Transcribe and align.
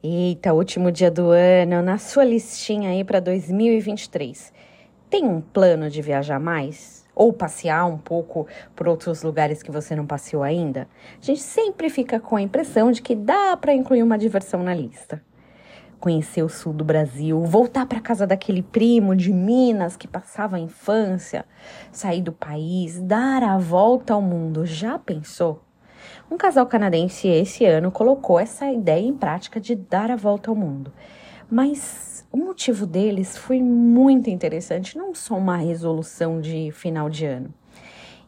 Eita, 0.00 0.52
último 0.52 0.92
dia 0.92 1.10
do 1.10 1.30
ano, 1.30 1.82
na 1.82 1.98
sua 1.98 2.22
listinha 2.22 2.90
aí 2.90 3.02
para 3.02 3.18
2023. 3.18 4.52
Tem 5.10 5.24
um 5.24 5.40
plano 5.40 5.90
de 5.90 6.00
viajar 6.00 6.38
mais? 6.38 7.04
Ou 7.16 7.32
passear 7.32 7.84
um 7.84 7.98
pouco 7.98 8.46
por 8.76 8.86
outros 8.86 9.24
lugares 9.24 9.60
que 9.60 9.72
você 9.72 9.96
não 9.96 10.06
passeou 10.06 10.44
ainda? 10.44 10.86
A 11.20 11.24
gente 11.24 11.40
sempre 11.40 11.90
fica 11.90 12.20
com 12.20 12.36
a 12.36 12.40
impressão 12.40 12.92
de 12.92 13.02
que 13.02 13.16
dá 13.16 13.56
para 13.56 13.74
incluir 13.74 14.04
uma 14.04 14.16
diversão 14.16 14.62
na 14.62 14.72
lista. 14.72 15.20
Conhecer 15.98 16.44
o 16.44 16.48
sul 16.48 16.72
do 16.72 16.84
Brasil, 16.84 17.42
voltar 17.42 17.84
para 17.84 18.00
casa 18.00 18.24
daquele 18.24 18.62
primo 18.62 19.16
de 19.16 19.32
Minas 19.32 19.96
que 19.96 20.06
passava 20.06 20.58
a 20.58 20.60
infância, 20.60 21.44
sair 21.90 22.22
do 22.22 22.30
país, 22.30 23.00
dar 23.00 23.42
a 23.42 23.58
volta 23.58 24.14
ao 24.14 24.22
mundo. 24.22 24.64
Já 24.64 24.96
pensou? 24.96 25.67
Um 26.30 26.36
casal 26.36 26.66
canadense 26.66 27.28
esse 27.28 27.64
ano 27.64 27.90
colocou 27.90 28.38
essa 28.38 28.70
ideia 28.70 29.06
em 29.06 29.14
prática 29.14 29.60
de 29.60 29.74
dar 29.74 30.10
a 30.10 30.16
volta 30.16 30.50
ao 30.50 30.56
mundo. 30.56 30.92
Mas 31.50 32.26
o 32.30 32.36
motivo 32.36 32.86
deles 32.86 33.36
foi 33.36 33.62
muito 33.62 34.28
interessante, 34.28 34.98
não 34.98 35.14
só 35.14 35.36
uma 35.36 35.56
resolução 35.56 36.40
de 36.40 36.70
final 36.72 37.08
de 37.08 37.24
ano. 37.24 37.52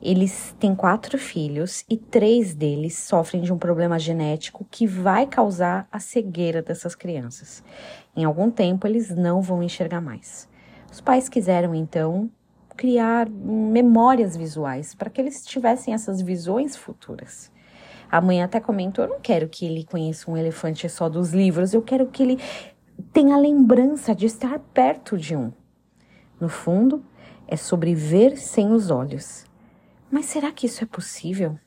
Eles 0.00 0.54
têm 0.60 0.76
quatro 0.76 1.18
filhos 1.18 1.84
e 1.90 1.96
três 1.96 2.54
deles 2.54 2.96
sofrem 2.96 3.42
de 3.42 3.52
um 3.52 3.58
problema 3.58 3.98
genético 3.98 4.64
que 4.70 4.86
vai 4.86 5.26
causar 5.26 5.88
a 5.90 5.98
cegueira 5.98 6.62
dessas 6.62 6.94
crianças. 6.94 7.64
Em 8.14 8.22
algum 8.22 8.48
tempo, 8.48 8.86
eles 8.86 9.10
não 9.10 9.42
vão 9.42 9.60
enxergar 9.60 10.00
mais. 10.00 10.48
Os 10.90 11.00
pais 11.00 11.28
quiseram 11.28 11.74
então 11.74 12.30
criar 12.76 13.28
memórias 13.28 14.36
visuais 14.36 14.94
para 14.94 15.10
que 15.10 15.20
eles 15.20 15.44
tivessem 15.44 15.92
essas 15.92 16.22
visões 16.22 16.76
futuras. 16.76 17.50
A 18.10 18.20
mãe 18.20 18.42
até 18.42 18.60
comentou: 18.60 19.04
eu 19.04 19.10
não 19.10 19.20
quero 19.20 19.48
que 19.48 19.66
ele 19.66 19.84
conheça 19.84 20.30
um 20.30 20.36
elefante 20.36 20.88
só 20.88 21.08
dos 21.08 21.32
livros, 21.32 21.74
eu 21.74 21.82
quero 21.82 22.06
que 22.06 22.22
ele 22.22 22.38
tenha 23.12 23.34
a 23.34 23.38
lembrança 23.38 24.14
de 24.14 24.26
estar 24.26 24.58
perto 24.58 25.16
de 25.16 25.36
um. 25.36 25.52
No 26.40 26.48
fundo, 26.48 27.04
é 27.46 27.56
sobre 27.56 27.94
ver 27.94 28.36
sem 28.36 28.70
os 28.70 28.90
olhos. 28.90 29.44
Mas 30.10 30.26
será 30.26 30.52
que 30.52 30.66
isso 30.66 30.82
é 30.82 30.86
possível? 30.86 31.58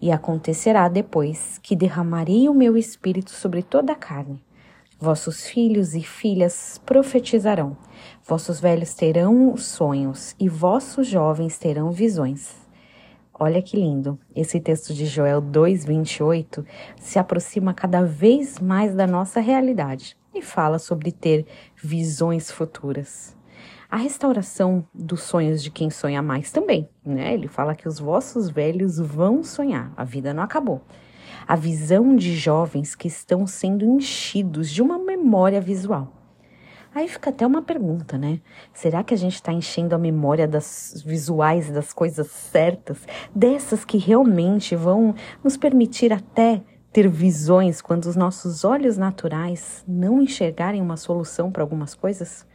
E 0.00 0.12
acontecerá 0.12 0.88
depois 0.88 1.58
que 1.62 1.74
derramarei 1.74 2.48
o 2.48 2.54
meu 2.54 2.76
espírito 2.76 3.30
sobre 3.30 3.62
toda 3.62 3.92
a 3.92 3.96
carne. 3.96 4.42
Vossos 4.98 5.46
filhos 5.46 5.94
e 5.94 6.02
filhas 6.02 6.80
profetizarão, 6.86 7.76
vossos 8.22 8.60
velhos 8.60 8.94
terão 8.94 9.56
sonhos 9.56 10.34
e 10.38 10.48
vossos 10.48 11.06
jovens 11.06 11.58
terão 11.58 11.90
visões. 11.90 12.63
Olha 13.36 13.60
que 13.60 13.76
lindo. 13.76 14.16
Esse 14.34 14.60
texto 14.60 14.94
de 14.94 15.06
Joel 15.06 15.40
2:28 15.40 16.64
se 17.00 17.18
aproxima 17.18 17.74
cada 17.74 18.00
vez 18.00 18.60
mais 18.60 18.94
da 18.94 19.08
nossa 19.08 19.40
realidade 19.40 20.16
e 20.32 20.40
fala 20.40 20.78
sobre 20.78 21.10
ter 21.10 21.44
visões 21.74 22.48
futuras. 22.48 23.36
A 23.90 23.96
restauração 23.96 24.86
dos 24.94 25.24
sonhos 25.24 25.64
de 25.64 25.70
quem 25.72 25.90
sonha 25.90 26.22
mais 26.22 26.52
também, 26.52 26.88
né? 27.04 27.34
Ele 27.34 27.48
fala 27.48 27.74
que 27.74 27.88
os 27.88 27.98
vossos 27.98 28.48
velhos 28.48 28.98
vão 28.98 29.42
sonhar, 29.42 29.92
a 29.96 30.04
vida 30.04 30.32
não 30.32 30.42
acabou. 30.44 30.82
A 31.46 31.56
visão 31.56 32.14
de 32.14 32.36
jovens 32.36 32.94
que 32.94 33.08
estão 33.08 33.48
sendo 33.48 33.84
enchidos 33.84 34.70
de 34.70 34.80
uma 34.80 34.96
memória 34.96 35.60
visual. 35.60 36.23
Aí 36.94 37.08
fica 37.08 37.30
até 37.30 37.44
uma 37.44 37.60
pergunta, 37.60 38.16
né? 38.16 38.40
Será 38.72 39.02
que 39.02 39.12
a 39.12 39.16
gente 39.16 39.34
está 39.34 39.52
enchendo 39.52 39.96
a 39.96 39.98
memória 39.98 40.46
das 40.46 41.02
visuais 41.04 41.68
das 41.68 41.92
coisas 41.92 42.28
certas, 42.28 42.98
dessas 43.34 43.84
que 43.84 43.98
realmente 43.98 44.76
vão 44.76 45.12
nos 45.42 45.56
permitir 45.56 46.12
até 46.12 46.62
ter 46.92 47.08
visões 47.08 47.82
quando 47.82 48.04
os 48.04 48.14
nossos 48.14 48.64
olhos 48.64 48.96
naturais 48.96 49.82
não 49.88 50.22
enxergarem 50.22 50.80
uma 50.80 50.96
solução 50.96 51.50
para 51.50 51.64
algumas 51.64 51.96
coisas? 51.96 52.46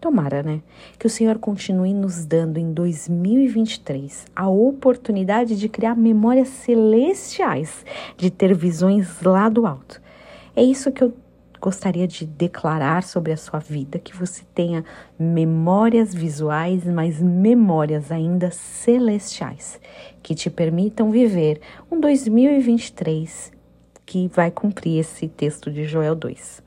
Tomara, 0.00 0.42
né? 0.42 0.62
Que 0.98 1.06
o 1.06 1.10
Senhor 1.10 1.38
continue 1.38 1.92
nos 1.92 2.24
dando 2.24 2.56
em 2.56 2.72
2023 2.72 4.28
a 4.34 4.48
oportunidade 4.48 5.58
de 5.58 5.68
criar 5.68 5.94
memórias 5.94 6.48
celestiais, 6.48 7.84
de 8.16 8.30
ter 8.30 8.54
visões 8.54 9.20
lá 9.20 9.50
do 9.50 9.66
alto. 9.66 10.00
É 10.56 10.62
isso 10.62 10.90
que 10.90 11.04
eu 11.04 11.12
gostaria 11.60 12.06
de 12.06 12.24
declarar 12.24 13.02
sobre 13.02 13.32
a 13.32 13.36
sua 13.36 13.58
vida 13.58 13.98
que 13.98 14.16
você 14.16 14.42
tenha 14.54 14.84
memórias 15.18 16.14
visuais, 16.14 16.84
mas 16.84 17.20
memórias 17.20 18.10
ainda 18.10 18.50
celestiais, 18.50 19.80
que 20.22 20.34
te 20.34 20.48
permitam 20.48 21.10
viver 21.10 21.60
um 21.90 22.00
2023 22.00 23.52
que 24.06 24.26
vai 24.28 24.50
cumprir 24.50 25.00
esse 25.00 25.28
texto 25.28 25.70
de 25.70 25.84
Joel 25.84 26.14
2. 26.14 26.62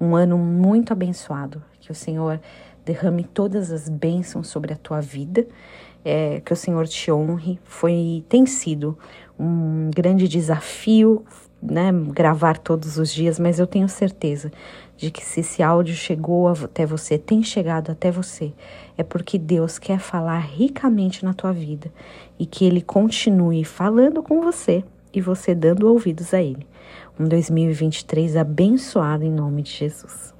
Um 0.00 0.14
ano 0.14 0.38
muito 0.38 0.92
abençoado, 0.92 1.60
que 1.80 1.90
o 1.90 1.94
Senhor 1.94 2.40
derrame 2.84 3.24
todas 3.24 3.72
as 3.72 3.88
bênçãos 3.88 4.46
sobre 4.46 4.72
a 4.72 4.76
tua 4.76 5.00
vida, 5.00 5.44
é, 6.04 6.40
que 6.40 6.52
o 6.52 6.56
Senhor 6.56 6.86
te 6.86 7.10
honre. 7.10 7.58
Foi, 7.64 8.24
tem 8.28 8.46
sido 8.46 8.96
um 9.36 9.90
grande 9.92 10.28
desafio 10.28 11.24
né, 11.62 11.90
gravar 12.12 12.58
todos 12.58 12.98
os 12.98 13.12
dias, 13.12 13.38
mas 13.38 13.58
eu 13.58 13.66
tenho 13.66 13.88
certeza 13.88 14.52
de 14.96 15.10
que 15.10 15.24
se 15.24 15.40
esse 15.40 15.62
áudio 15.62 15.94
chegou 15.94 16.48
até 16.48 16.86
você, 16.86 17.18
tem 17.18 17.42
chegado 17.42 17.90
até 17.90 18.10
você, 18.10 18.52
é 18.96 19.02
porque 19.02 19.38
Deus 19.38 19.78
quer 19.78 19.98
falar 19.98 20.38
ricamente 20.38 21.24
na 21.24 21.34
tua 21.34 21.52
vida 21.52 21.90
e 22.38 22.46
que 22.46 22.64
Ele 22.64 22.80
continue 22.80 23.64
falando 23.64 24.22
com 24.22 24.40
você 24.40 24.84
e 25.12 25.20
você 25.20 25.54
dando 25.54 25.88
ouvidos 25.88 26.32
a 26.32 26.42
Ele. 26.42 26.66
Um 27.18 27.24
2023 27.26 28.36
abençoado 28.36 29.24
em 29.24 29.30
nome 29.30 29.62
de 29.62 29.70
Jesus. 29.70 30.35